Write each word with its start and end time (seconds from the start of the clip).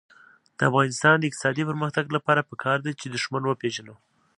د 0.57 0.59
افغانستان 0.69 1.15
د 1.17 1.23
اقتصادي 1.27 1.63
پرمختګ 1.69 2.05
لپاره 2.15 2.47
پکار 2.49 2.77
ده 2.85 2.91
چې 2.99 3.05
دښمن 3.07 3.43
وپېژنو. 3.45 3.95